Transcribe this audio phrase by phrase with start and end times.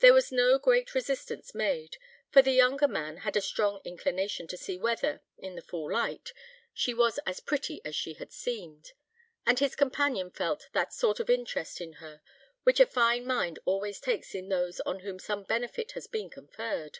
[0.00, 1.96] There was no great resistance made,
[2.28, 6.32] for the younger man had a strong inclination to see whether, in the full light,
[6.72, 8.94] she was as pretty as she had seemed;
[9.46, 12.20] and his companion felt that sort of interest in her
[12.64, 16.98] which a fine mind always takes in those on whom some benefit has been conferred.